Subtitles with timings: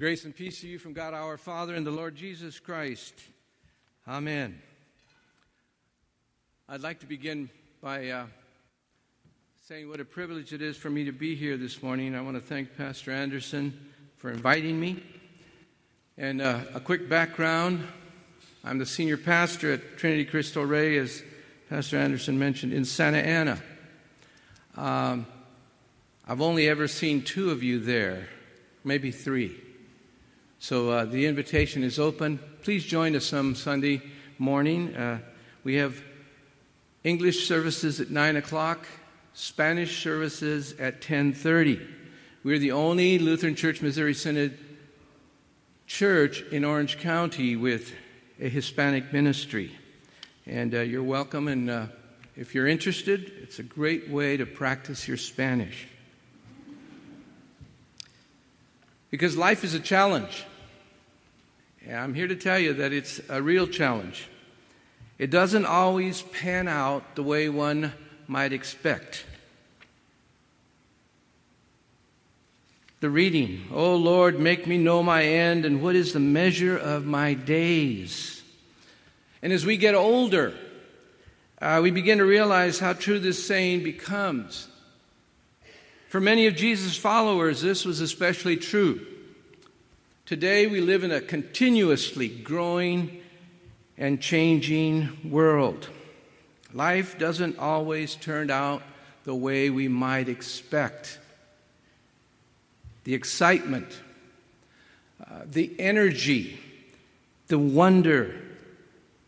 [0.00, 3.12] Grace and peace to you from God our Father and the Lord Jesus Christ.
[4.08, 4.58] Amen.
[6.70, 7.50] I'd like to begin
[7.82, 8.24] by uh,
[9.68, 12.16] saying what a privilege it is for me to be here this morning.
[12.16, 13.78] I want to thank Pastor Anderson
[14.16, 15.02] for inviting me.
[16.16, 17.86] And uh, a quick background
[18.64, 21.22] I'm the senior pastor at Trinity Cristo Rey, as
[21.68, 23.62] Pastor Anderson mentioned, in Santa Ana.
[24.78, 25.26] Um,
[26.26, 28.30] I've only ever seen two of you there,
[28.82, 29.60] maybe three.
[30.62, 32.38] So uh, the invitation is open.
[32.62, 34.02] Please join us some Sunday
[34.38, 34.94] morning.
[34.94, 35.20] Uh,
[35.64, 36.02] we have
[37.02, 38.86] English services at 9 o'clock,
[39.32, 41.88] Spanish services at 10.30.
[42.44, 44.58] We're the only Lutheran Church Missouri Synod
[45.86, 47.94] church in Orange County with
[48.38, 49.72] a Hispanic ministry.
[50.44, 51.86] And uh, you're welcome, and uh,
[52.36, 55.88] if you're interested, it's a great way to practice your Spanish.
[59.10, 60.44] Because life is a challenge.
[61.88, 64.28] I'm here to tell you that it's a real challenge.
[65.18, 67.92] It doesn't always pan out the way one
[68.26, 69.24] might expect.
[73.00, 77.06] The reading, O Lord, make me know my end, and what is the measure of
[77.06, 78.42] my days?
[79.42, 80.54] And as we get older,
[81.62, 84.68] uh, we begin to realize how true this saying becomes.
[86.10, 89.06] For many of Jesus' followers, this was especially true.
[90.30, 93.20] Today, we live in a continuously growing
[93.98, 95.88] and changing world.
[96.72, 98.80] Life doesn't always turn out
[99.24, 101.18] the way we might expect
[103.02, 104.02] the excitement,
[105.20, 106.60] uh, the energy,
[107.48, 108.40] the wonder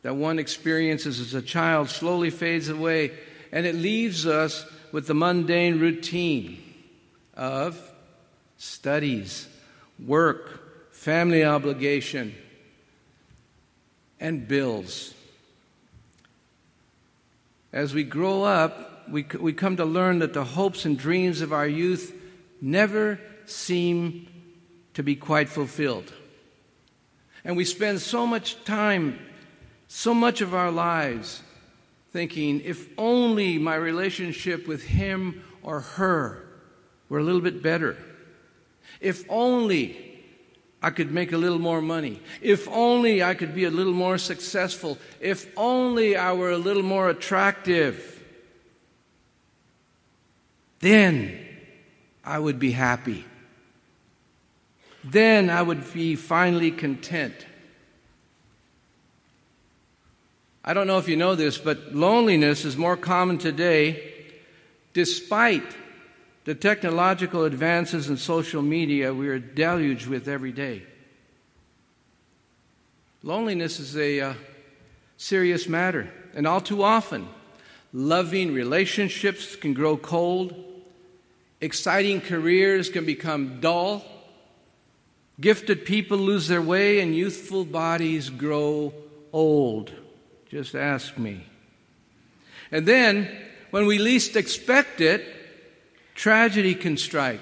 [0.00, 3.12] that one experiences as a child slowly fades away,
[3.52, 6.58] and it leaves us with the mundane routine
[7.34, 7.92] of
[8.56, 9.46] studies,
[10.02, 10.62] work,
[11.06, 12.34] family obligation,
[14.18, 15.14] and bills.
[17.72, 21.52] As we grow up, we, we come to learn that the hopes and dreams of
[21.52, 22.12] our youth
[22.60, 24.26] never seem
[24.94, 26.12] to be quite fulfilled.
[27.44, 29.16] And we spend so much time,
[29.86, 31.40] so much of our lives,
[32.10, 36.48] thinking, if only my relationship with him or her
[37.08, 37.96] were a little bit better.
[39.00, 40.05] If only
[40.82, 42.20] I could make a little more money.
[42.40, 44.98] If only I could be a little more successful.
[45.20, 48.22] If only I were a little more attractive.
[50.80, 51.38] Then
[52.24, 53.24] I would be happy.
[55.02, 57.46] Then I would be finally content.
[60.64, 64.12] I don't know if you know this, but loneliness is more common today
[64.92, 65.62] despite
[66.46, 70.82] the technological advances in social media we are deluged with every day.
[73.22, 74.34] Loneliness is a uh,
[75.18, 77.28] serious matter, and all too often,
[77.92, 80.54] loving relationships can grow cold,
[81.60, 84.02] exciting careers can become dull
[85.40, 88.94] Gifted people lose their way and youthful bodies grow
[89.32, 89.92] old.
[90.48, 91.44] Just ask me.
[92.72, 93.28] And then,
[93.70, 95.35] when we least expect it,
[96.16, 97.40] tragedy can strike.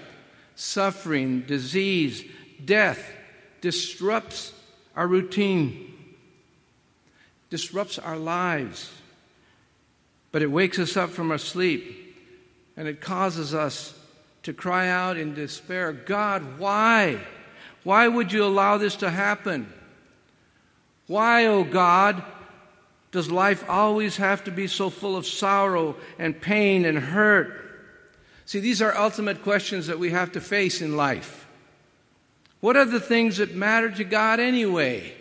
[0.56, 2.22] Suffering, disease,
[2.62, 3.10] death
[3.60, 4.52] disrupts
[4.94, 5.92] our routine,
[7.50, 8.92] disrupts our lives.
[10.30, 12.16] But it wakes us up from our sleep
[12.76, 13.98] and it causes us
[14.42, 17.18] to cry out in despair God, why?
[17.84, 19.72] Why would you allow this to happen?
[21.06, 22.22] Why, oh God,
[23.12, 27.73] does life always have to be so full of sorrow and pain and hurt?
[28.46, 31.46] See, these are ultimate questions that we have to face in life.
[32.60, 35.14] What are the things that matter to God anyway?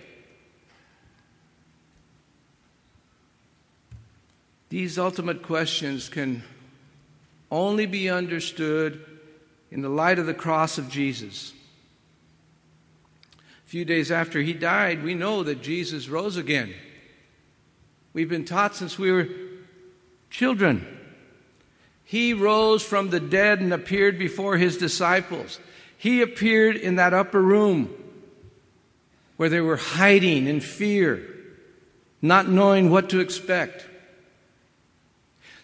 [4.69, 6.43] These ultimate questions can
[7.51, 9.05] only be understood
[9.71, 11.53] in the light of the cross of Jesus
[13.65, 16.73] A few days after he died, we know that Jesus rose again.
[18.13, 19.27] We've been taught since we were
[20.29, 20.92] children.
[22.05, 25.59] He rose from the dead and appeared before his disciples.
[25.97, 27.93] He appeared in that upper room
[29.37, 31.25] where they were hiding in fear,
[32.21, 33.87] not knowing what to expect.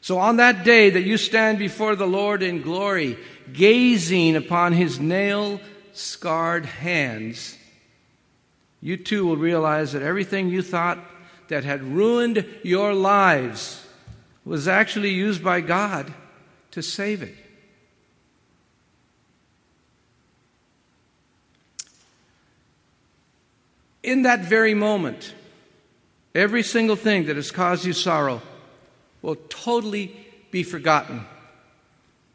[0.02, 3.18] So on that day that you stand before the Lord in glory,
[3.52, 5.60] gazing upon his nail
[5.94, 7.58] scarred hands,
[8.82, 11.00] you too will realize that everything you thought
[11.50, 13.86] that had ruined your lives
[14.46, 16.14] was actually used by God
[16.72, 17.36] to save it.
[24.04, 25.36] in that very moment,
[26.34, 28.42] every single thing that has caused you sorrow
[29.22, 30.16] will totally
[30.50, 31.26] be forgotten.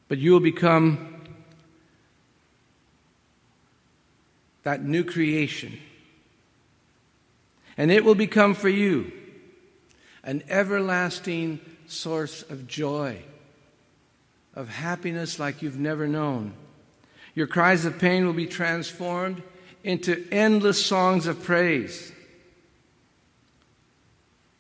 [0.09, 1.23] But you will become
[4.63, 5.79] that new creation.
[7.77, 9.11] And it will become for you
[10.23, 13.23] an everlasting source of joy,
[14.55, 16.55] of happiness like you've never known.
[17.35, 19.43] Your cries of pain will be transformed
[19.83, 22.13] into endless songs of praise.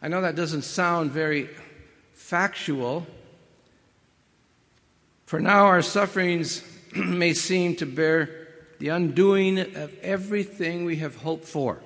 [0.02, 1.48] I know that doesn't sound very
[2.12, 3.06] factual.
[5.26, 6.62] For now, our sufferings
[6.96, 8.48] may seem to bear
[8.80, 11.78] the undoing of everything we have hoped for.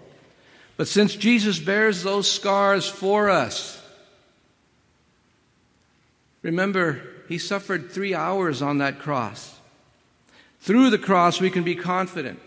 [0.76, 3.80] But since Jesus bears those scars for us,
[6.42, 9.60] remember, he suffered three hours on that cross.
[10.60, 12.40] Through the cross, we can be confident.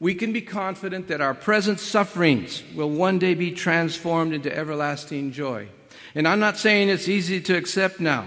[0.00, 5.32] We can be confident that our present sufferings will one day be transformed into everlasting
[5.32, 5.68] joy.
[6.14, 8.26] And I'm not saying it's easy to accept now,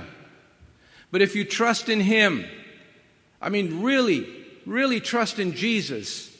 [1.11, 2.45] but if you trust in Him,
[3.41, 4.27] I mean, really,
[4.65, 6.35] really trust in Jesus,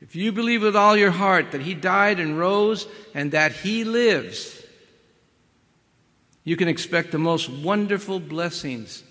[0.00, 3.84] if you believe with all your heart that He died and rose and that He
[3.84, 4.62] lives,
[6.48, 9.04] you can expect the most wonderful blessings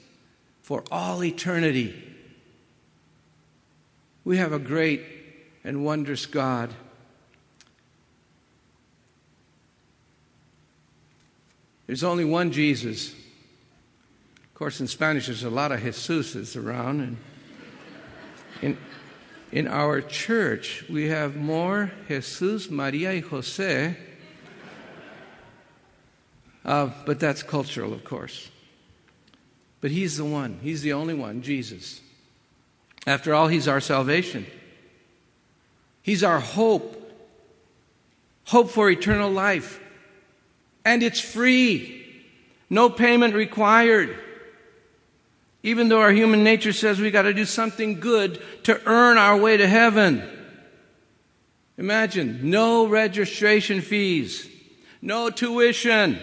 [0.63, 1.93] for all eternity.
[4.25, 5.03] We have a great
[5.63, 6.73] and wondrous God.
[11.85, 13.11] There's only one Jesus.
[13.11, 17.01] Of course, in Spanish, there's a lot of Jesuses around.
[17.01, 17.17] And
[18.63, 18.77] in,
[19.51, 24.06] in our church, we have more Jesus, Maria, y Jose.
[26.67, 28.51] Uh, but that's cultural, of course.
[29.79, 32.01] But He's the one, He's the only one, Jesus.
[33.07, 34.45] After all, He's our salvation,
[36.03, 36.95] He's our hope.
[38.45, 39.81] Hope for eternal life.
[40.85, 42.05] And it's free,
[42.69, 44.17] no payment required.
[45.63, 49.35] Even though our human nature says we got to do something good to earn our
[49.35, 50.23] way to heaven.
[51.77, 54.47] Imagine no registration fees,
[55.01, 56.17] no tuition,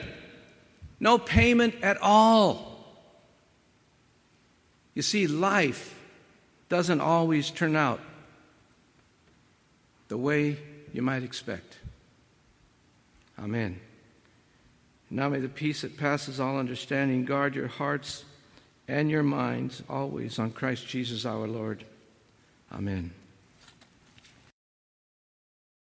[1.01, 2.75] no payment at all.
[4.95, 6.01] You see, life
[6.69, 8.01] doesn't always turn out
[10.09, 10.57] the way
[10.93, 11.79] you might expect.
[13.39, 13.81] Amen.
[15.11, 18.25] Now may the peace that passes all understanding guard your hearts
[18.89, 21.85] and your minds always on Christ Jesus our Lord.
[22.73, 23.13] Amen.